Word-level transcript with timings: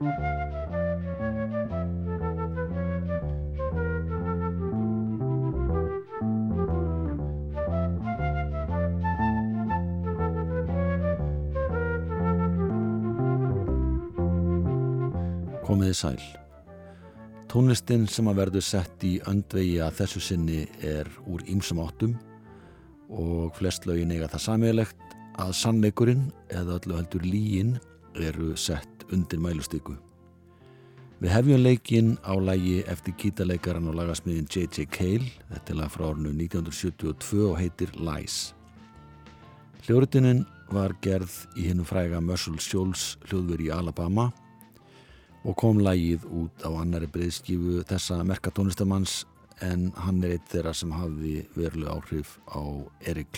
Komiði 0.00 0.12
sæl. 15.92 16.16
Tónlistin 17.50 18.08
sem 18.08 18.24
að 18.24 18.40
verður 18.40 18.64
sett 18.64 19.04
í 19.04 19.20
öndvegi 19.28 19.82
að 19.84 19.98
þessu 19.98 20.22
sinni 20.24 20.64
er 20.80 21.04
úr 21.28 21.44
ýmsum 21.44 21.82
áttum 21.84 22.16
og 23.12 23.52
flest 23.60 23.84
lögin 23.84 24.16
eiga 24.16 24.32
það 24.32 24.46
samíðilegt 24.46 25.04
að 25.44 25.52
sannleikurinn 25.60 26.24
eða 26.48 26.80
öllu 26.80 26.96
heldur 27.02 27.28
líin 27.28 27.76
eru 28.16 28.56
sett 28.56 28.99
undir 29.12 29.40
mælustyku. 29.42 29.96
Við 31.20 31.34
hefjum 31.34 31.60
leikin 31.60 32.14
á 32.24 32.32
lægi 32.40 32.78
eftir 32.88 33.12
kítaleikaran 33.20 33.90
og 33.90 33.98
lagasmiðin 33.98 34.48
J.J. 34.48 34.86
Cale, 34.88 35.28
þetta 35.50 35.74
er 35.74 35.78
lag 35.82 35.92
frá 35.92 36.06
árnu 36.08 36.32
1972 36.32 37.42
og 37.44 37.58
heitir 37.60 37.92
Lies. 38.00 38.54
Hljórutininn 39.84 40.46
var 40.72 40.94
gerð 41.04 41.34
í 41.58 41.66
hinnum 41.68 41.88
fræga 41.88 42.22
Muscle 42.24 42.60
Shoals 42.62 43.18
hljóðveri 43.28 43.68
í 43.68 43.74
Alabama 43.74 44.30
og 45.44 45.56
kom 45.60 45.80
lægið 45.84 46.24
út 46.30 46.64
á 46.64 46.70
annari 46.72 47.08
breyðskifu 47.10 47.82
þessa 47.88 48.22
merka 48.24 48.52
tónlistamanns 48.54 49.24
en 49.64 49.90
hann 50.04 50.24
er 50.24 50.38
eitt 50.38 50.48
þeirra 50.52 50.72
sem 50.76 50.92
hafði 50.94 51.40
veruleg 51.56 51.92
áhrif 51.92 52.38
á 52.48 52.60
Erik 53.04 53.32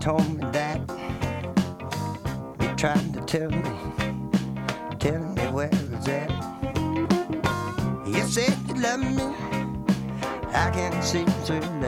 told 0.00 0.26
me 0.34 0.44
that. 0.50 0.80
He 2.58 2.66
tried 2.74 3.12
to 3.12 3.20
tell 3.26 3.50
me, 3.50 3.62
tell 4.98 5.20
me 5.20 5.42
where 5.52 5.68
was 5.90 6.08
at. 6.08 6.30
You 8.06 8.22
said 8.22 8.56
you 8.66 8.80
loved 8.80 9.04
me, 9.04 9.24
I 10.54 10.70
can't 10.72 11.04
see 11.04 11.24
through. 11.44 11.79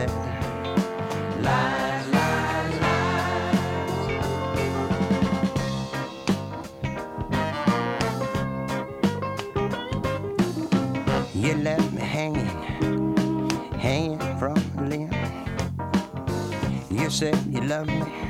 problem 17.72 18.21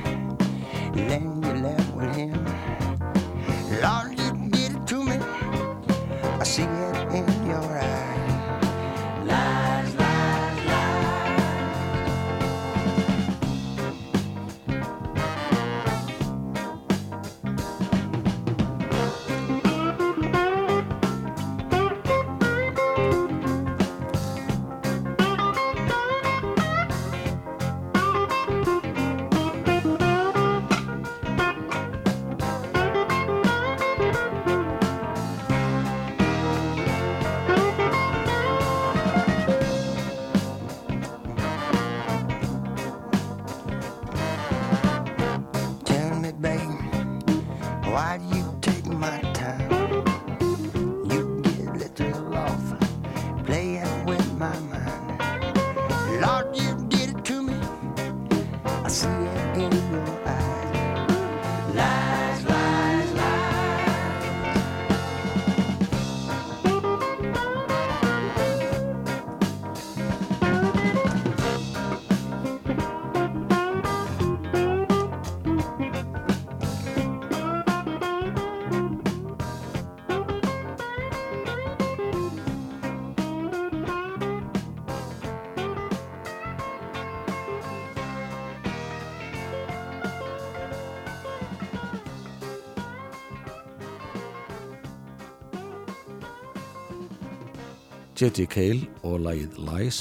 J.J. 98.23 98.45
Cale 98.47 98.85
og 99.03 99.25
lagið 99.25 99.57
Lies 99.67 99.97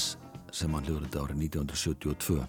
sem 0.54 0.70
hann 0.70 0.84
hljóðriti 0.86 1.18
árið 1.18 1.40
1972. 1.48 2.44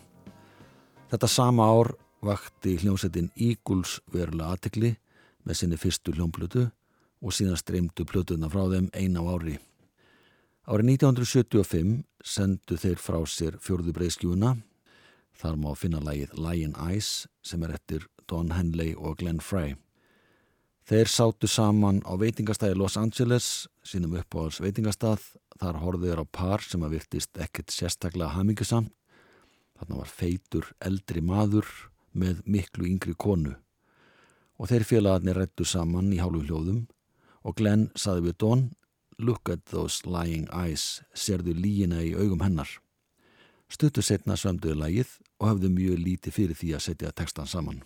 Þetta 1.10 1.30
sama 1.34 1.66
ár 1.66 1.90
vakti 2.22 2.76
hljómsettin 2.78 3.32
Eagles 3.34 3.96
verulega 4.14 4.52
aðtikli 4.54 4.92
með 5.42 5.58
sinni 5.58 5.80
fyrstu 5.82 6.14
hljómblötu 6.14 6.68
og 7.26 7.34
síðan 7.34 7.58
streymdu 7.58 8.06
blötuðna 8.06 8.52
frá 8.54 8.68
þeim 8.70 8.92
eina 8.94 9.24
á 9.26 9.34
ári. 9.34 9.56
Árið 10.70 10.92
1975 10.94 11.96
sendu 12.22 12.78
þeir 12.78 13.02
frá 13.02 13.18
sér 13.26 13.58
fjörðu 13.58 13.96
breyðskjúna. 13.98 14.54
Þar 15.42 15.58
má 15.58 15.72
finna 15.74 16.04
lagið 16.06 16.38
Lion 16.38 16.78
Eyes 16.86 17.26
sem 17.42 17.66
er 17.66 17.74
eftir 17.80 18.06
Don 18.30 18.54
Henley 18.54 18.94
og 18.94 19.18
Glenn 19.24 19.42
Frey. 19.42 19.74
Þeir 20.84 21.08
sátu 21.08 21.48
saman 21.48 22.02
á 22.04 22.12
veitingastæði 22.20 22.76
Los 22.76 22.98
Angeles, 23.00 23.70
sínum 23.88 24.18
uppáhalds 24.20 24.60
veitingastað. 24.60 25.22
Þar 25.62 25.80
horfið 25.84 26.10
þeir 26.10 26.22
á 26.24 26.26
par 26.34 26.66
sem 26.66 26.84
að 26.86 26.96
virtist 26.98 27.40
ekkert 27.42 27.74
sérstaklega 27.74 28.34
hamingisamt. 28.34 28.92
Þarna 29.78 30.00
var 30.00 30.10
feitur 30.10 30.70
eldri 30.80 31.22
maður 31.22 31.68
með 32.14 32.42
miklu 32.46 32.88
yngri 32.88 33.16
konu. 33.18 33.56
Og 34.62 34.70
þeir 34.70 34.86
félagarnir 34.88 35.38
rættu 35.38 35.66
saman 35.68 36.14
í 36.14 36.22
hálfu 36.22 36.46
hljóðum 36.46 36.86
og 37.44 37.58
Glenn 37.60 37.90
saði 38.00 38.30
við 38.30 38.38
Don, 38.40 38.62
look 39.20 39.50
at 39.50 39.66
those 39.74 40.08
lying 40.08 40.48
eyes, 40.54 41.02
serðu 41.14 41.56
líina 41.58 42.02
í 42.06 42.14
augum 42.16 42.46
hennar. 42.46 42.70
Stuttu 43.68 44.04
setna 44.06 44.38
sömduðu 44.38 44.78
lægið 44.80 45.18
og 45.42 45.50
hafðu 45.50 45.74
mjög 45.74 46.06
líti 46.06 46.32
fyrir 46.34 46.58
því 46.58 46.76
að 46.78 46.86
setja 46.88 47.12
textan 47.12 47.50
saman. 47.50 47.82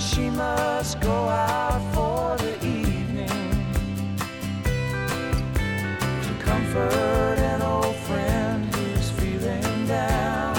she 0.00 0.30
must 0.30 1.00
go 1.00 1.28
out 1.28 1.82
for 1.94 2.36
the 2.42 2.54
evening 2.64 3.28
to 6.22 6.44
comfort 6.44 7.38
an 7.38 7.60
old 7.62 7.96
friend 8.06 8.74
who's 8.74 9.10
feeling 9.10 9.86
down. 9.86 10.54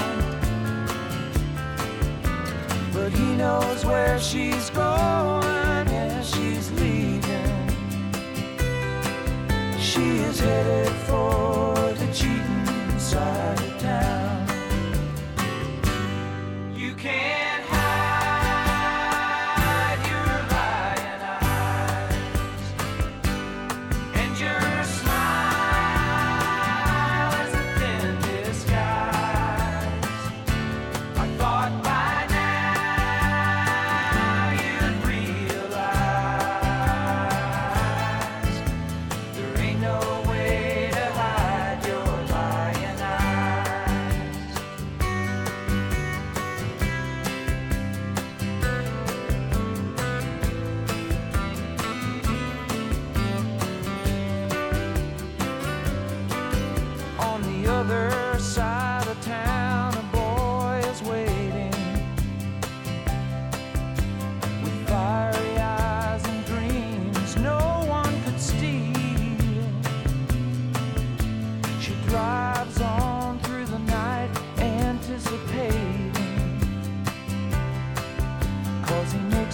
But 2.92 3.12
he 3.12 3.34
knows 3.34 3.84
where 3.84 4.18
she's 4.20 4.70
going 4.70 5.88
and 5.88 6.24
she's 6.24 6.70
leaving. 6.72 7.68
She 9.80 10.18
is 10.28 10.38
headed 10.38 10.92
for 11.08 11.74
the 12.00 12.08
cheating 12.12 12.98
side. 12.98 13.37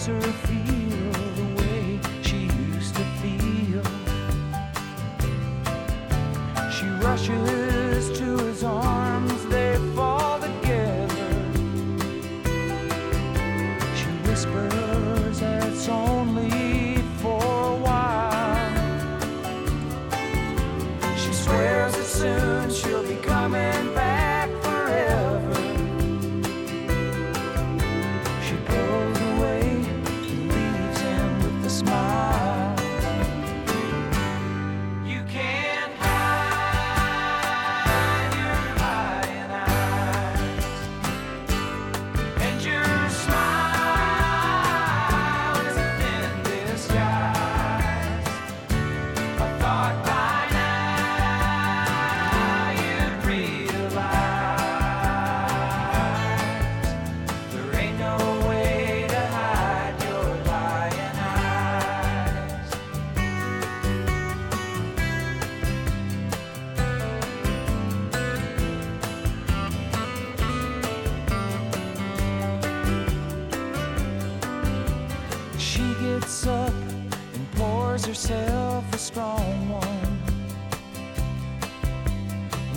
surface. 0.04 0.83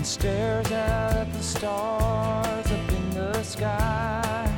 stares 0.07 0.71
out 0.71 1.17
at 1.17 1.33
the 1.33 1.43
stars 1.43 2.65
up 2.65 2.89
in 2.89 3.09
the 3.09 3.43
sky. 3.43 4.49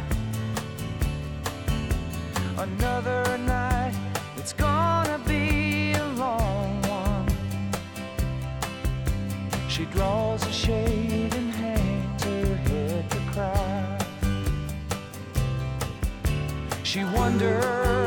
Another 2.55 3.35
night, 3.39 3.95
it's 4.37 4.53
gonna 4.53 5.17
be 5.25 5.93
a 5.93 6.05
long 6.09 6.79
one. 6.83 7.27
She 9.67 9.85
draws 9.85 10.45
a 10.45 10.51
shade 10.51 11.33
and 11.33 11.51
hangs 11.51 12.23
her 12.25 12.55
head 12.67 13.09
to 13.09 13.17
cry. 13.33 13.97
She 16.83 17.03
wonders. 17.05 17.98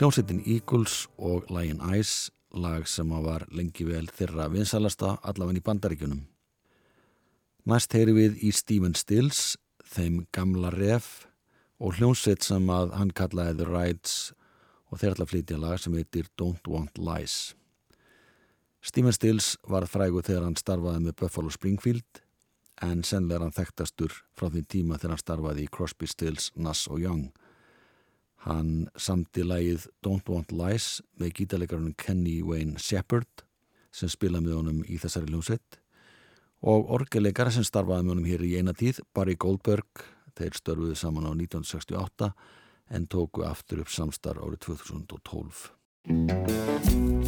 Hljómsveitin 0.00 0.38
Eagles 0.48 1.10
og 1.18 1.50
Lion 1.52 1.82
Eyes, 1.84 2.30
lag 2.56 2.86
sem 2.88 3.10
var 3.20 3.42
lengi 3.52 3.84
vel 3.84 4.06
þeirra 4.08 4.46
vinsalasta 4.48 5.10
allavega 5.28 5.60
í 5.60 5.64
bandaríkunum. 5.66 6.22
Næst 7.68 7.92
heyri 7.92 8.14
við 8.16 8.38
í 8.48 8.52
Stephen 8.56 8.96
Stills, 8.96 9.58
þeim 9.84 10.22
gamla 10.32 10.70
ref 10.72 11.26
og 11.76 11.98
hljómsveit 11.98 12.48
sem 12.48 12.72
að 12.72 12.94
hann 12.96 13.12
kallaði 13.12 13.58
The 13.58 13.66
Rides 13.68 14.14
og 14.88 15.02
þeir 15.02 15.10
alltaf 15.10 15.32
flytja 15.34 15.60
lag 15.60 15.84
sem 15.84 16.00
heitir 16.00 16.32
Don't 16.32 16.72
Want 16.72 16.96
Lies. 16.96 17.36
Stephen 18.80 19.12
Stills 19.12 19.58
var 19.68 19.84
frægu 19.84 20.24
þegar 20.24 20.48
hann 20.48 20.56
starfaði 20.56 21.10
með 21.10 21.18
Buffalo 21.20 21.52
Springfield 21.52 22.24
en 22.88 23.04
senlega 23.04 23.44
hann 23.44 23.52
þekktastur 23.52 24.16
frá 24.32 24.48
því 24.48 24.64
tíma 24.64 24.96
þegar 24.96 25.18
hann 25.18 25.26
starfaði 25.26 25.68
í 25.68 25.70
Crosby, 25.76 26.08
Stills, 26.08 26.54
Nass 26.56 26.88
og 26.88 27.04
Young. 27.04 27.28
Hann 28.46 28.88
samti 28.96 29.44
lægið 29.44 29.86
Don't 30.04 30.30
Want 30.32 30.52
Lies 30.56 31.02
með 31.20 31.34
gítarleikarunum 31.40 31.96
Kenny 32.00 32.38
Wayne 32.46 32.80
Shepherd 32.80 33.44
sem 33.92 34.08
spilaði 34.08 34.46
með 34.46 34.58
honum 34.60 34.80
í 34.86 34.96
þessari 35.02 35.32
ljónsett 35.32 35.80
og 36.60 36.90
orgeleikara 36.96 37.52
sem 37.52 37.64
starfaði 37.66 38.06
með 38.06 38.14
honum 38.14 38.28
hér 38.28 38.44
í 38.44 38.56
eina 38.60 38.74
tíð, 38.76 39.00
Barry 39.16 39.36
Goldberg, 39.40 40.04
þeir 40.36 40.56
störfuði 40.56 40.96
saman 40.96 41.28
á 41.28 41.32
1968 41.32 42.30
en 42.96 43.08
tóku 43.10 43.44
aftur 43.46 43.84
upp 43.84 43.92
samstar 43.92 44.40
árið 44.40 44.60
2012. 44.70 47.19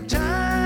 The 0.00 0.16
time 0.16 0.59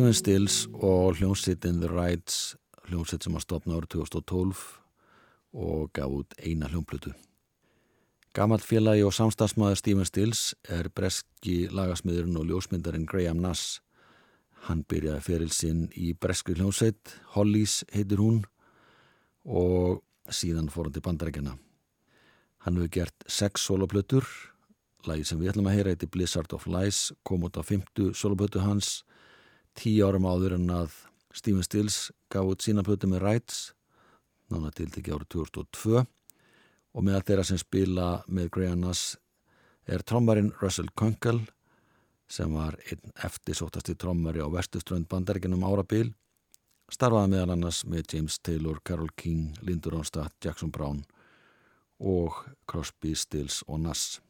Stephen 0.00 0.14
Stills 0.16 0.54
og 0.80 1.18
hljómsittin 1.18 1.82
The 1.82 1.88
Rights 1.92 2.54
hljómsitt 2.88 3.26
sem 3.26 3.34
að 3.36 3.42
stopna 3.44 3.74
árið 3.76 3.90
2012 3.98 4.60
og 5.60 5.90
gaf 5.92 6.14
út 6.16 6.36
eina 6.40 6.70
hljómplötu. 6.72 7.12
Gamalt 8.32 8.64
félagi 8.64 9.04
og 9.04 9.12
samstagsmaður 9.12 9.76
Stephen 9.76 10.08
Stills 10.08 10.54
er 10.72 10.88
breski 10.88 11.66
lagasmiðurinn 11.68 12.38
og 12.40 12.48
ljósmyndarinn 12.48 13.04
Graham 13.10 13.42
Nass. 13.44 13.82
Hann 14.70 14.86
byrjaði 14.88 15.26
feril 15.26 15.52
sinn 15.52 15.84
í 15.92 16.14
breskri 16.16 16.56
hljómsveit, 16.56 17.18
Hollies 17.36 17.82
heitir 17.92 18.24
hún 18.24 18.40
og 19.44 20.00
síðan 20.32 20.72
fór 20.72 20.88
hann 20.88 20.96
til 20.96 21.04
bandarækjana. 21.10 21.58
Hann 22.64 22.80
hefur 22.80 22.94
gert 23.02 23.28
sex 23.28 23.68
soloplötur, 23.68 24.24
lagi 25.04 25.28
sem 25.28 25.44
við 25.44 25.52
ætlum 25.52 25.68
að 25.68 25.76
heyra 25.76 25.92
eitthvað 25.92 26.16
Blizzard 26.16 26.56
of 26.56 26.64
Lies 26.64 27.10
kom 27.20 27.44
út 27.44 27.60
á 27.60 27.62
fymtu 27.68 28.14
soloplötu 28.16 28.64
hans 28.64 29.02
tíu 29.78 30.06
árum 30.06 30.28
áður 30.28 30.56
en 30.58 30.70
að 30.74 30.96
Stephen 31.34 31.66
Stills 31.66 32.10
gaf 32.32 32.48
út 32.48 32.64
sína 32.64 32.84
plötu 32.86 33.10
með 33.10 33.24
Rights 33.24 33.60
nána 34.50 34.72
til 34.74 34.88
ekki 34.90 35.14
árið 35.14 35.28
2002 35.36 36.00
og 36.00 37.06
meðal 37.06 37.24
þeirra 37.26 37.46
sem 37.46 37.60
spila 37.60 38.08
með 38.26 38.50
Graham 38.56 38.84
Nass 38.84 39.14
er 39.86 40.02
trommarinn 40.06 40.52
Russell 40.60 40.90
Kunkel 40.98 41.44
sem 42.30 42.50
var 42.54 42.76
einn 42.90 43.14
eftirsóttasti 43.26 43.96
trommari 43.98 44.42
á 44.42 44.46
vestuströnd 44.50 45.08
bandaríkinum 45.10 45.64
árabil. 45.66 46.12
Starfaði 46.90 47.32
meðal 47.32 47.54
annars 47.54 47.82
með 47.86 48.14
James 48.14 48.38
Taylor, 48.38 48.78
Carole 48.86 49.14
King, 49.18 49.56
Lindur 49.66 49.96
Ronstadt, 49.96 50.34
Jackson 50.42 50.70
Brown 50.74 51.02
og 51.98 52.38
Crosby, 52.70 53.14
Stills 53.18 53.62
og 53.66 53.82
Nass 53.82 54.20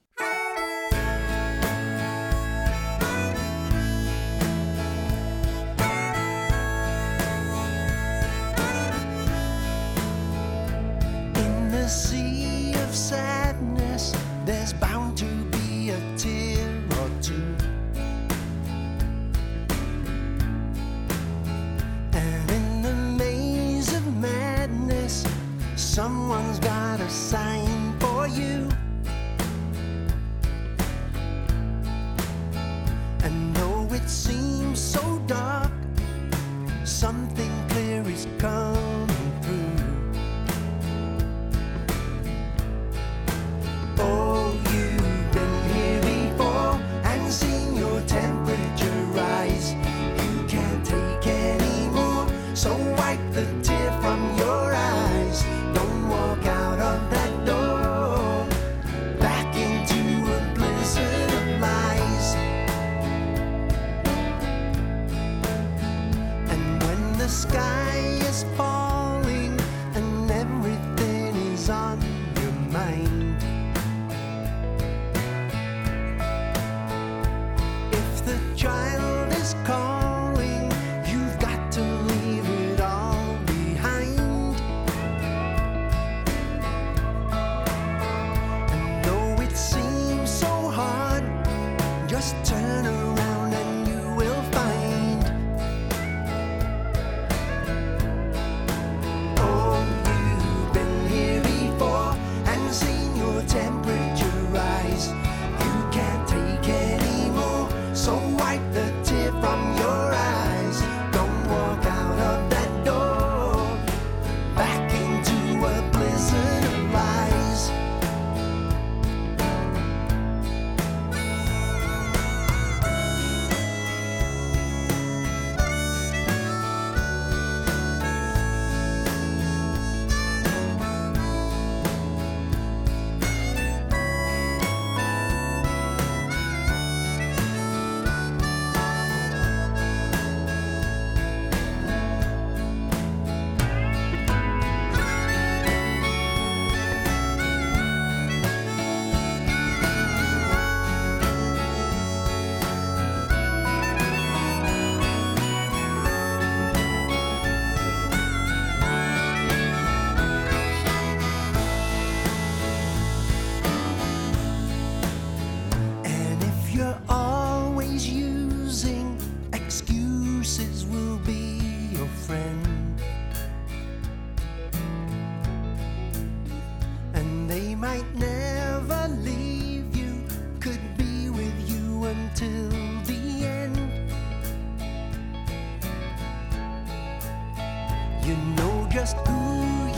You 188.26 188.36
know 188.56 188.86
just 188.90 189.16
who 189.26 189.42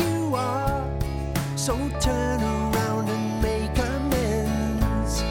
you 0.03 0.35
are, 0.35 0.85
so 1.57 1.77
turn 2.01 2.41
around 2.41 3.09
and 3.09 3.43
make 3.43 3.77
amends. 3.79 5.23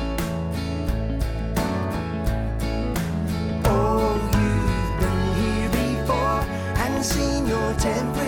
Oh, 3.65 4.19
you've 4.37 4.99
been 5.01 5.23
here 5.41 5.69
before 5.69 6.41
and 6.83 7.03
seen 7.03 7.47
your 7.47 7.73
temperature 7.75 8.20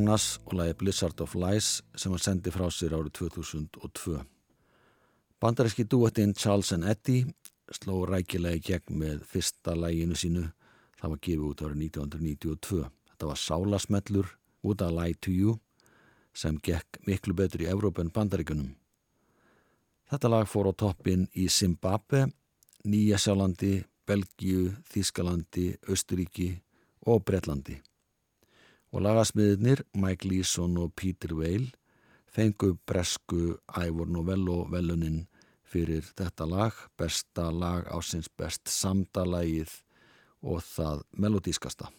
Williamnas 0.00 0.40
og 0.46 0.54
lagi 0.56 0.72
Blizzard 0.80 1.20
of 1.20 1.34
Lies 1.34 1.82
sem 1.92 2.12
hann 2.14 2.22
sendi 2.24 2.48
frá 2.48 2.70
sér 2.72 2.94
árið 2.96 3.10
2002. 3.18 4.14
Bandaríski 5.36 5.84
duettinn 5.84 6.32
Charles 6.32 6.72
and 6.72 6.88
Eddie 6.88 7.26
sló 7.68 8.06
rækilega 8.08 8.56
í 8.56 8.62
gegn 8.64 8.96
með 8.96 9.26
fyrsta 9.28 9.74
læginu 9.76 10.16
sínu 10.16 10.46
það 10.96 11.12
var 11.12 11.20
gefið 11.26 11.44
út 11.50 11.64
árið 11.66 11.82
1992. 11.84 12.80
Þetta 13.10 13.28
var 13.28 13.42
Sálasmellur 13.42 14.32
út 14.64 14.86
að 14.86 14.96
Lie 14.96 15.20
to 15.20 15.34
You 15.36 15.58
sem 16.32 16.56
gekk 16.56 17.02
miklu 17.04 17.36
betur 17.36 17.66
í 17.66 17.68
Evrópa 17.68 18.00
en 18.00 18.14
bandaríkunum. 18.14 18.72
Þetta 20.08 20.32
lag 20.32 20.48
fór 20.48 20.72
á 20.72 20.80
toppin 20.80 21.28
í 21.36 21.44
Zimbabwe, 21.52 22.24
Nýjasjálandi, 22.88 23.84
Belgíu, 24.08 24.72
Þískalandi, 24.88 25.74
Östuríki 25.92 26.54
og 27.04 27.20
Breitlandi 27.28 27.82
og 28.90 29.04
lagasmiðinir 29.06 29.84
Mike 29.94 30.28
Leeson 30.28 30.76
og 30.80 30.94
Peter 30.98 31.34
Whale 31.36 31.70
fengu 32.30 32.76
bresku 32.86 33.56
Ivor 33.86 34.10
Novello 34.10 34.64
velunin 34.70 35.24
fyrir 35.70 36.02
þetta 36.18 36.46
lag, 36.50 36.74
besta 36.98 37.50
lag 37.54 37.86
á 37.86 37.98
sinns 38.02 38.30
best 38.38 38.70
samdalægið 38.70 39.70
og 40.42 40.62
það 40.64 41.04
melodískasta. 41.14 41.90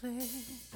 play. 0.00 0.71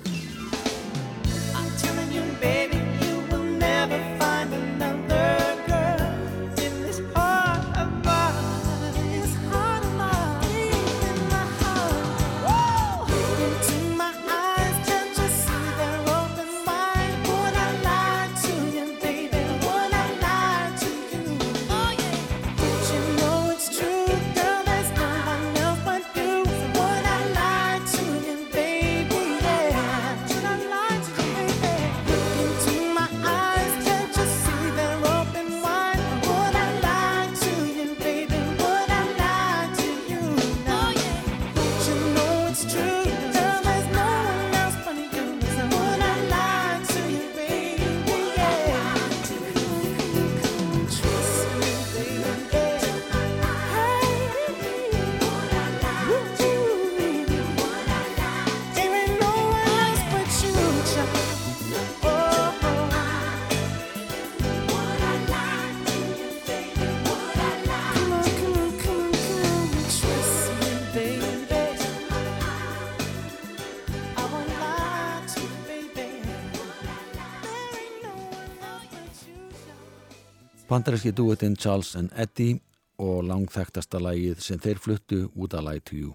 Bandaríski 80.77 81.15
duettinn 81.17 81.55
Charles 81.57 81.95
and 81.97 82.11
Eddie 82.13 82.59
og 83.01 83.23
langþæktasta 83.25 83.97
lagið 83.97 84.43
sem 84.45 84.59
þeir 84.61 84.81
fluttu 84.85 85.21
út 85.33 85.55
að 85.57 85.65
Lie 85.71 85.81
to 85.89 85.97
You. 85.97 86.11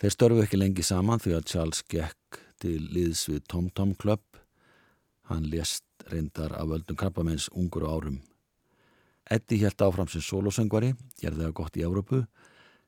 Þeir 0.00 0.14
störfu 0.14 0.44
ekki 0.46 0.56
lengi 0.56 0.84
saman 0.86 1.20
því 1.20 1.34
að 1.36 1.50
Charles 1.50 1.82
gekk 1.84 2.38
til 2.64 2.78
liðs 2.94 3.26
við 3.28 3.42
Tom 3.52 3.68
Tom 3.76 3.92
Club. 4.00 4.22
Hann 5.28 5.50
lést 5.52 5.84
reyndar 6.08 6.56
af 6.56 6.70
völdum 6.72 6.96
krabbamenns 6.96 7.50
ungur 7.52 7.84
árum. 7.84 8.22
Eddie 9.28 9.66
held 9.66 9.84
áfram 9.84 10.08
sem 10.08 10.24
solosöngvari, 10.24 10.94
gerði 11.20 11.44
það 11.44 11.54
gott 11.60 11.76
í 11.76 11.84
Európu, 11.84 12.22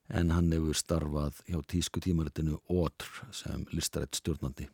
en 0.09 0.33
hann 0.33 0.49
hefur 0.57 0.81
starfað 0.81 1.45
hjá 1.45 1.61
tísku 1.75 2.01
tímaritinu 2.01 2.57
Ótr 2.73 3.21
sem 3.37 3.69
listarætt 3.77 4.17
stjórnandi. 4.23 4.71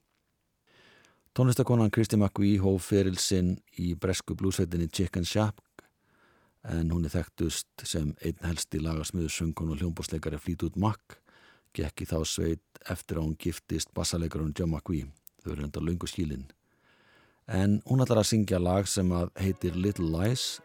Tónlistakonan 1.35 1.91
Kristi 1.91 2.15
McVie 2.17 2.61
hóf 2.63 2.93
feril 2.93 3.17
sinn 3.19 3.57
í 3.83 3.97
bresku 3.99 4.37
blúsveitinni 4.39 4.87
Chicken 4.87 5.25
Shack 5.27 5.83
en 6.71 6.93
hún 6.95 7.09
er 7.09 7.11
þekktust 7.11 7.83
sem 7.83 8.13
einn 8.23 8.39
helsti 8.47 8.79
lagasmiður 8.79 9.33
söngun 9.35 9.73
og 9.75 9.81
hljómbósleikari 9.81 10.39
Fleetwood 10.39 10.79
Mac. 10.79 11.17
Gekk 11.75 12.05
í 12.05 12.07
þá 12.07 12.21
sveit 12.23 12.79
eftir 12.87 13.19
að 13.19 13.27
hún 13.27 13.35
giftist 13.35 13.91
bassalegarun 13.99 14.55
John 14.55 14.77
McVie 14.77 15.09
þau 15.43 15.57
eru 15.57 15.67
enda 15.67 15.83
löngu 15.83 16.07
skílin 16.07 16.47
en 17.51 17.81
hún 17.91 18.07
ætlar 18.07 18.23
að 18.23 18.31
syngja 18.31 18.63
lag 18.63 18.87
sem 18.87 19.11
að 19.11 19.35
heitir 19.43 19.75
Little 19.75 20.07
Lies 20.15 20.61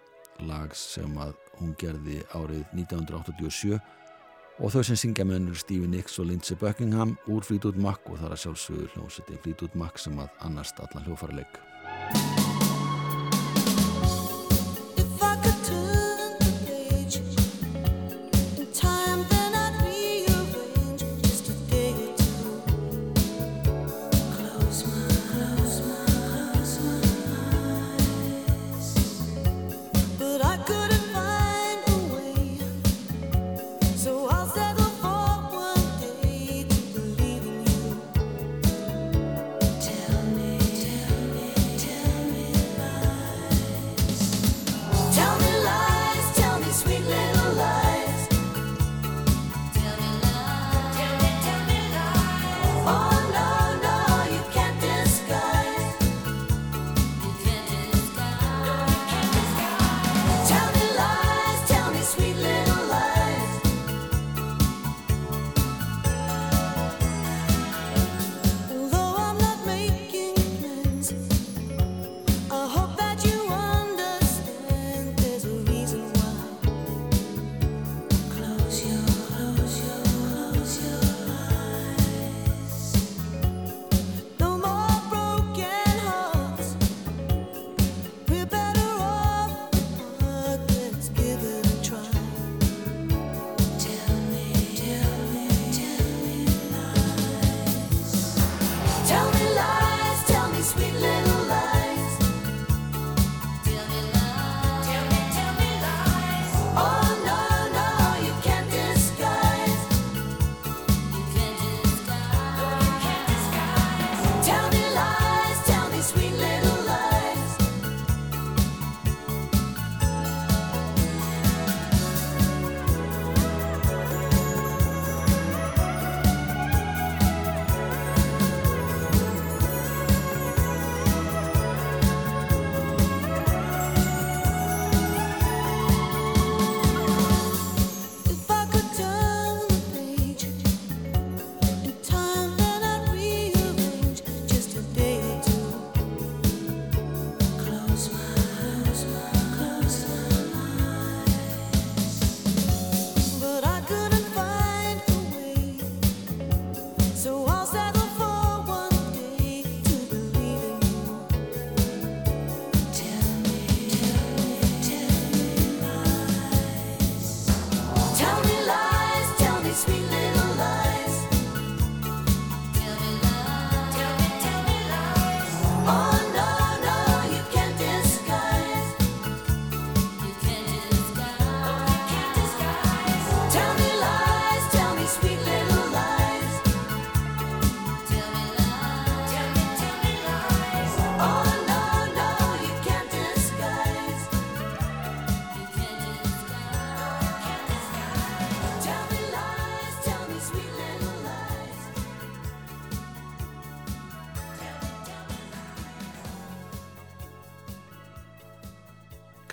lag 0.46 0.78
sem 0.78 1.18
að 1.18 1.34
hún 1.58 1.74
gerði 1.82 2.22
árið 2.38 2.62
1987 2.78 3.82
og 4.60 4.74
þau 4.74 4.84
sem 4.84 5.00
syngja 5.00 5.26
mennur 5.28 5.58
Stevie 5.60 5.88
Nicks 5.90 6.20
og 6.20 6.30
Lindsey 6.30 6.58
Buckingham 6.60 7.16
úr 7.32 7.46
Fleetwood 7.48 7.80
Mac 7.80 8.04
og 8.12 8.20
það 8.20 8.36
er 8.36 8.44
sjálfsögur 8.44 8.94
hljómsveitin 8.96 9.42
Fleetwood 9.46 9.80
Mac 9.80 10.04
sem 10.04 10.20
að 10.20 10.46
annast 10.48 10.84
allan 10.84 11.08
hljófarleik 11.08 11.60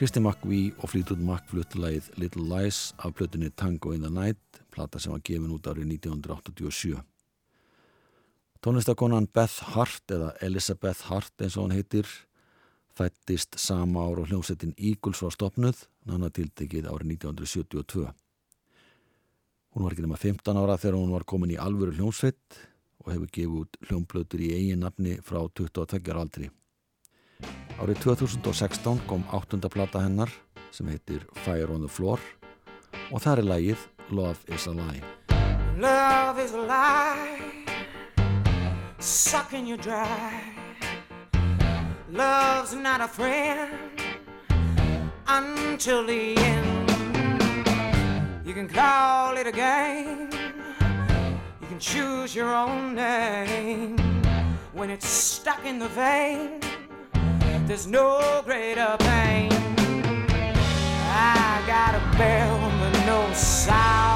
Kristi 0.06 0.20
McVie 0.22 0.70
og 0.78 0.92
Fleetwood 0.92 1.22
Mac 1.26 1.48
fluttulægið 1.50 2.12
Little 2.22 2.44
Lies 2.46 2.92
af 3.02 3.16
plötunni 3.18 3.48
Tango 3.50 3.90
in 3.90 4.04
the 4.04 4.10
Night, 4.10 4.60
plata 4.70 5.00
sem 5.02 5.10
var 5.10 5.22
gefin 5.26 5.50
út 5.50 5.64
árið 5.66 5.88
1987. 5.96 7.00
Tónlistakonan 8.62 9.24
Beth 9.34 9.72
Hart 9.72 10.12
eða 10.14 10.28
Elizabeth 10.46 11.08
Hart 11.08 11.42
eins 11.42 11.56
og 11.56 11.64
hann 11.64 11.74
heitir 11.74 12.06
fættist 12.94 13.58
sama 13.58 14.04
ár 14.06 14.20
og 14.22 14.30
hljómsettin 14.30 14.76
Eagles 14.78 15.24
var 15.26 15.34
stopnuð, 15.34 15.80
nána 16.06 16.30
tiltekið 16.30 16.86
árið 16.86 17.16
1972. 17.16 18.04
Hún 19.74 19.88
var 19.88 19.96
ekki 19.96 20.04
nema 20.06 20.20
15 20.22 20.60
ára 20.62 20.76
þegar 20.78 21.00
hún 21.00 21.16
var 21.16 21.26
komin 21.26 21.56
í 21.56 21.58
alvöru 21.58 21.96
hljómsveit 21.98 22.60
og 23.02 23.10
hefur 23.10 23.34
gefið 23.40 23.58
út 23.64 23.82
hljómblötur 23.90 24.46
í 24.46 24.52
eigin 24.54 24.86
nafni 24.86 25.18
frá 25.18 25.42
22 25.50 25.98
ára 26.14 26.22
aldri. 26.22 26.52
Árið 27.80 28.00
2016 28.04 29.02
kom 29.06 29.24
áttunda 29.32 29.68
plata 29.72 30.00
hennar 30.04 30.32
sem 30.70 30.88
heitir 30.88 31.26
Fire 31.44 31.68
on 31.72 31.84
the 31.84 31.90
Floor 31.90 32.20
og 33.10 33.20
það 33.20 33.42
er 33.42 33.48
lagið 33.50 33.86
Love 34.10 34.38
is 34.54 34.66
a 34.66 34.74
Lie. 34.76 35.02
Love 35.76 36.38
is 36.38 36.54
a 36.54 36.62
lie, 36.62 37.66
sucking 38.98 39.66
you 39.66 39.76
dry. 39.76 40.40
Love's 42.08 42.72
not 42.72 43.00
a 43.00 43.08
friend. 43.08 43.86
until 45.28 46.06
the 46.06 46.36
end. 46.36 46.90
You 48.46 48.54
can 48.54 48.68
call 48.68 49.36
it 49.36 49.46
a 49.46 49.52
game. 49.52 50.30
You 51.60 51.66
can 51.68 51.78
choose 51.78 52.34
your 52.34 52.54
own 52.54 52.94
name. 52.94 53.98
When 54.72 54.90
it's 54.90 55.08
stuck 55.08 55.64
in 55.64 55.78
the 55.78 55.88
vein, 55.88 56.60
there's 57.66 57.86
no 57.86 58.42
greater 58.44 58.96
pain. 59.00 59.50
I 61.08 61.62
got 61.66 61.94
a 61.94 62.18
bell 62.18 62.72
but 62.78 63.06
no 63.06 63.32
sound. 63.32 64.15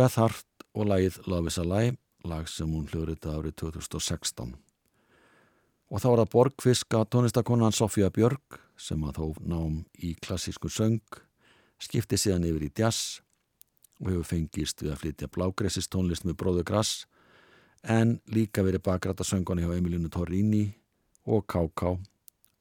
Beth 0.00 0.16
Hart 0.16 0.62
og 0.72 0.86
lagið 0.88 1.18
Love 1.28 1.50
is 1.50 1.58
a 1.60 1.62
Lie, 1.66 1.92
lag 2.24 2.46
sem 2.48 2.68
hún 2.72 2.86
hljóðrita 2.88 3.34
árið 3.36 3.52
2016. 3.66 4.54
Og 5.92 6.00
þá 6.00 6.06
var 6.06 6.20
það 6.22 6.30
borgfiska 6.32 7.00
tónlistakonan 7.12 7.74
Sofía 7.76 8.08
Björg 8.08 8.56
sem 8.80 9.02
að 9.04 9.18
þó 9.18 9.26
nám 9.44 9.74
í 10.00 10.14
klassísku 10.24 10.70
söng, 10.72 11.02
skipti 11.76 12.16
síðan 12.16 12.46
yfir 12.48 12.64
í 12.64 12.70
jazz 12.80 13.18
og 14.00 14.08
hefur 14.08 14.28
fengist 14.30 14.80
við 14.80 14.94
að 14.94 15.02
flytja 15.02 15.28
blágressis 15.34 15.90
tónlist 15.92 16.24
með 16.24 16.38
bróðu 16.40 16.64
grass 16.70 17.04
en 17.84 18.16
líka 18.32 18.64
verið 18.64 18.86
bakræta 18.88 19.26
söngani 19.26 19.66
hjá 19.66 19.74
Emilinu 19.76 20.08
Torrini 20.08 20.62
og 21.28 21.44
K.K. 21.44 21.92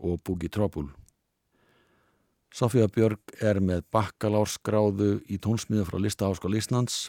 og 0.04 0.20
Boogie 0.28 0.52
Trouble. 0.52 0.90
Sofía 2.52 2.92
Björg 2.92 3.32
er 3.40 3.64
með 3.64 3.88
bakkalársgráðu 3.96 5.22
í 5.32 5.40
tónsmiðu 5.40 5.88
frá 5.88 6.02
Listaháskóla 6.04 6.60
Íslands. 6.60 7.08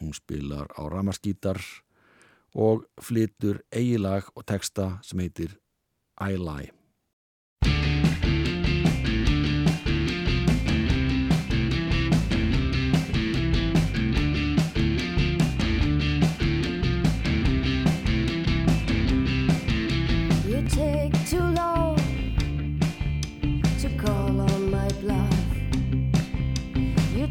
Hún 0.00 0.12
spilar 0.14 0.68
á 0.76 0.82
ramaskítar 0.88 1.60
og 2.54 2.84
flytur 3.00 3.62
eigilag 3.72 4.28
og 4.34 4.46
texta 4.46 4.98
sem 5.02 5.20
heitir 5.20 5.58
I 6.20 6.36
Lie. 6.36 6.72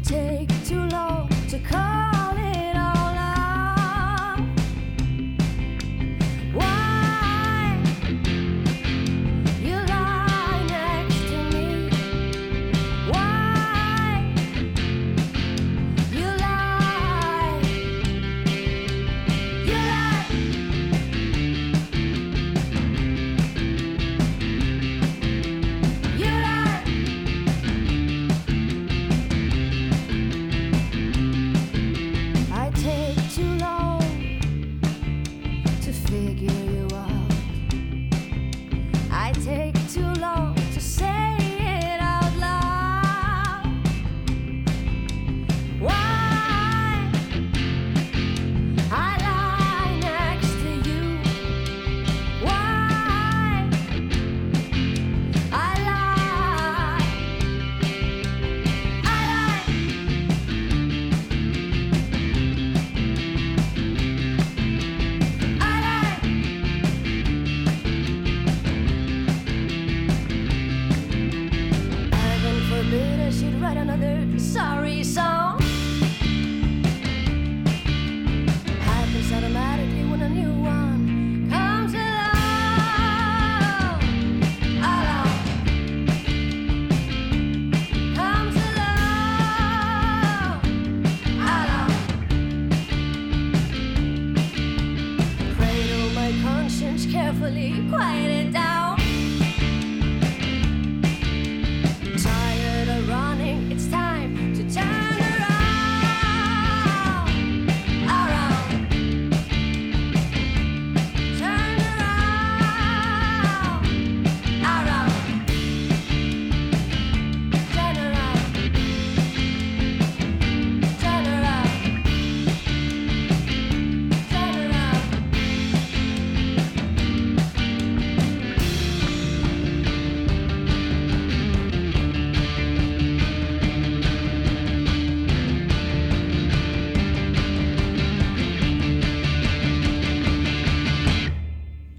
Take 0.06 0.55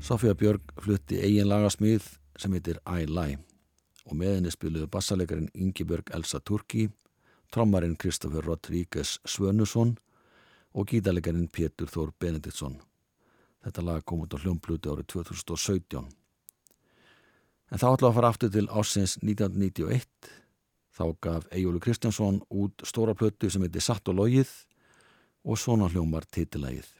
Sofía 0.07 0.31
Björg 0.39 0.61
flutti 0.79 1.17
eigin 1.19 1.49
lagasmið 1.49 2.05
sem 2.39 2.53
heitir 2.55 2.77
I 2.87 3.03
Lie 3.09 3.41
og 4.07 4.13
með 4.15 4.37
henni 4.37 4.51
spiluðu 4.53 4.85
bassalegarinn 4.87 5.49
Ingibjörg 5.51 6.13
Elsa 6.15 6.39
Turki, 6.39 6.85
trommarinn 7.51 7.97
Kristoffer 7.99 8.45
Rodríguez 8.47 9.17
Svönusson 9.27 9.97
og 10.71 10.87
gítalegarinn 10.87 11.49
Pétur 11.51 11.91
Þór 11.91 12.13
Benediktsson. 12.23 12.77
Þetta 13.65 13.83
lag 13.83 14.05
kom 14.07 14.21
út 14.23 14.31
á 14.31 14.39
hljómbluti 14.39 14.87
árið 14.87 15.09
2017. 15.11 16.05
En 17.67 17.81
þá 17.81 17.87
ætla 17.89 18.13
að 18.13 18.15
fara 18.21 18.29
aftur 18.31 18.53
til 18.53 18.69
ásins 18.71 19.17
1991. 19.19 20.07
Þá 20.95 21.05
gaf 21.19 21.49
Eyjólu 21.51 21.83
Kristjánsson 21.83 22.39
út 22.47 22.87
stóra 22.87 23.11
plötu 23.11 23.51
sem 23.51 23.67
heitir 23.67 23.83
Satt 23.83 24.07
og 24.07 24.21
Logið 24.21 24.55
og 25.43 25.59
svona 25.59 25.91
hljómar 25.91 26.23
titilægið. 26.31 26.96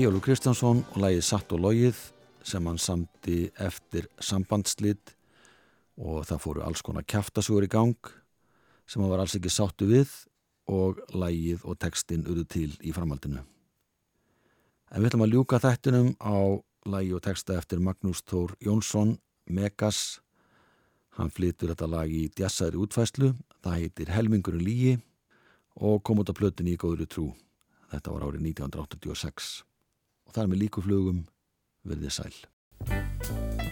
Eyjólfur 0.00 0.22
Kristjánsson 0.24 0.78
og 0.94 0.96
lagið 1.02 1.24
Satt 1.26 1.50
og 1.52 1.60
Logið 1.60 1.98
sem 2.46 2.64
hann 2.64 2.78
samti 2.80 3.50
eftir 3.60 4.06
sambandslit 4.16 5.12
og 6.00 6.22
það 6.24 6.40
fóru 6.40 6.62
alls 6.64 6.80
konar 6.86 7.04
kjaftasúur 7.04 7.66
í 7.66 7.68
gang 7.68 8.08
sem 8.88 9.02
hann 9.02 9.12
var 9.12 9.20
alls 9.20 9.36
ekki 9.36 9.52
sáttu 9.52 9.90
við 9.90 10.14
og 10.72 11.02
lagið 11.12 11.68
og 11.68 11.76
textin 11.84 12.24
urðu 12.24 12.46
til 12.48 12.70
í 12.80 12.94
framhaldinu. 12.96 13.44
En 14.88 15.02
við 15.02 15.10
ætlum 15.10 15.26
að 15.26 15.36
ljúka 15.36 15.60
þættinum 15.66 16.14
á 16.16 16.38
lagi 16.88 17.12
og 17.12 17.24
texta 17.28 17.60
eftir 17.60 17.84
Magnús 17.84 18.24
Þór 18.24 18.56
Jónsson, 18.64 19.18
Megas. 19.52 20.22
Hann 21.20 21.28
flytur 21.28 21.74
þetta 21.74 21.92
lag 21.92 22.08
í 22.08 22.30
djassaðri 22.32 22.86
útfæslu, 22.86 23.34
það 23.60 23.82
heitir 23.82 24.16
Helmingurinn 24.16 24.64
lígi 24.64 25.00
og 25.76 26.00
kom 26.00 26.24
út 26.24 26.32
af 26.32 26.40
plötunni 26.40 26.78
í 26.78 26.80
góðri 26.80 27.04
trú. 27.04 27.34
Þetta 27.92 28.14
var 28.16 28.30
árið 28.30 28.54
1986 28.54 29.58
og 30.30 30.36
það 30.36 30.44
er 30.44 30.50
með 30.52 30.62
líkuflugum 30.62 31.20
verðið 31.90 32.16
sæl. 32.20 33.69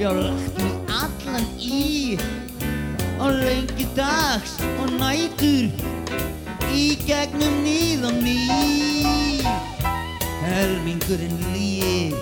Já, 0.00 0.12
lagt 0.16 0.56
mig 0.56 0.72
allan 0.88 1.46
í 1.60 2.16
Og 3.20 3.34
lengi 3.36 3.84
dags 3.92 4.54
og 4.80 4.94
nætur 4.96 5.66
Í 6.72 6.84
gegnum 7.04 7.58
nýð 7.66 8.06
og 8.08 8.14
ný. 8.24 9.42
Helmingurinn 10.40 11.36
líg 11.50 12.16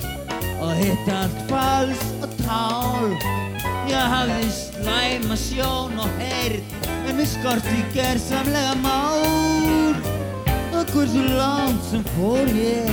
Og 0.59 0.73
hitt 0.81 1.13
allt 1.15 1.39
fals 1.47 2.03
og 2.19 2.35
tál. 2.41 3.15
Ég 3.87 4.11
hafði 4.11 4.51
slæma 4.57 5.39
sjón 5.39 6.03
og 6.03 6.19
heyrð 6.19 6.75
En 7.05 7.15
við 7.15 7.31
skorti 7.37 7.85
gersamlega 7.95 8.75
mál. 8.83 9.95
Og 10.75 10.83
hversu 10.91 11.23
langt 11.39 11.87
sem 11.93 12.03
fór 12.17 12.51
ég 12.59 12.91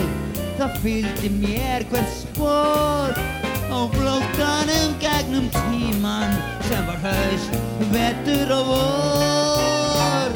Það 0.62 0.78
fylgdi 0.86 1.34
mér 1.42 1.90
hvert 1.90 2.16
spór 2.20 3.45
Á 3.76 3.90
flóttanum 3.92 4.96
gegnum 5.04 5.50
tíman 5.52 6.32
Sem 6.68 6.86
var 6.88 7.00
haust, 7.04 7.52
vetur 7.92 8.52
og 8.56 8.66
vor. 8.72 10.32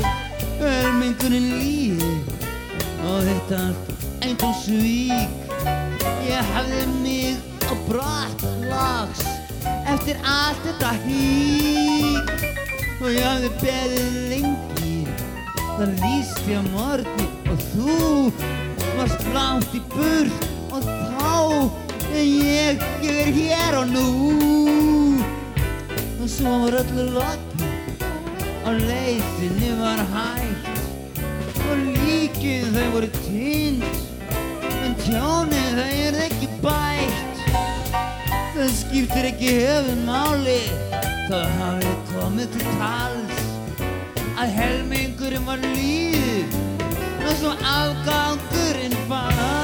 Helmingurinn 0.59 1.47
líf 1.55 2.03
Og 3.07 3.23
þetta 3.29 3.61
allt 3.69 3.87
eindum 4.27 4.53
svík. 4.59 5.31
Ég 6.27 6.51
hafði 6.51 6.83
mig 6.99 7.39
á 7.63 7.73
brott 7.87 8.43
lags 8.67 9.23
Eftir 9.87 10.19
allt 10.27 10.59
þetta 10.67 10.91
hík. 11.07 12.33
Og 12.99 13.07
ég 13.15 13.23
hafði 13.23 13.55
beðið 13.63 14.15
lengi 14.33 14.97
Það 15.77 15.93
lísti 16.03 16.59
á 16.59 16.63
morgni 16.75 17.29
Og 17.47 17.67
þú 17.71 17.99
varst 18.99 19.29
langt 19.31 19.77
í 19.79 19.85
burt 19.95 20.49
Og 20.75 20.83
þá 20.83 21.88
ég, 22.15 22.83
ég 23.05 23.21
er 23.23 23.31
hér 23.35 23.79
og 23.81 23.87
nú. 23.93 24.07
Og 26.19 26.27
svo 26.29 26.55
var 26.65 26.79
öllu 26.81 27.05
lokið 27.15 27.65
Á 28.67 28.69
leiðinni 28.75 29.69
var 29.79 30.01
hægt 30.11 30.81
Og 31.63 31.85
líkið 31.95 32.67
þau 32.75 32.87
voru 32.97 33.09
týnd 33.21 33.85
En 34.83 34.97
tjónið 35.05 35.79
þau 35.79 35.89
er 36.09 36.19
ekki 36.25 36.49
bætt. 36.63 37.43
Það 38.53 38.71
skiptir 38.81 39.29
ekki 39.31 39.55
höfum 39.63 40.05
máli 40.09 40.59
Það 41.29 41.49
hafði 41.59 41.89
komið 42.09 42.53
til 42.55 42.69
tals. 42.79 43.43
Að 44.41 44.55
helmingurinn 44.55 45.45
var 45.45 45.61
líður. 45.61 46.57
Og 47.21 47.37
svo 47.37 47.53
afgangurinn 47.75 48.97
fann 49.05 49.58